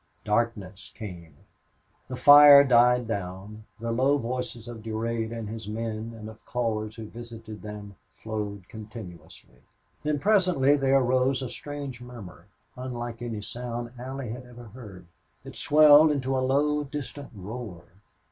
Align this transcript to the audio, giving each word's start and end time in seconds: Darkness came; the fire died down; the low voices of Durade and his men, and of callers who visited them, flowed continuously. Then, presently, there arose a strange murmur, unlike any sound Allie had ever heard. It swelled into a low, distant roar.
Darkness 0.25 0.91
came; 0.97 1.37
the 2.07 2.15
fire 2.15 2.63
died 2.63 3.07
down; 3.07 3.65
the 3.79 3.91
low 3.91 4.17
voices 4.17 4.67
of 4.67 4.81
Durade 4.81 5.31
and 5.31 5.47
his 5.47 5.67
men, 5.67 6.15
and 6.17 6.27
of 6.27 6.43
callers 6.43 6.95
who 6.95 7.05
visited 7.05 7.61
them, 7.61 7.95
flowed 8.15 8.67
continuously. 8.67 9.61
Then, 10.01 10.17
presently, 10.17 10.75
there 10.75 10.97
arose 10.97 11.43
a 11.43 11.49
strange 11.49 12.01
murmur, 12.01 12.47
unlike 12.75 13.21
any 13.21 13.41
sound 13.43 13.91
Allie 13.99 14.31
had 14.31 14.43
ever 14.43 14.69
heard. 14.69 15.05
It 15.45 15.55
swelled 15.55 16.09
into 16.09 16.35
a 16.35 16.41
low, 16.41 16.83
distant 16.83 17.29
roar. 17.35 17.83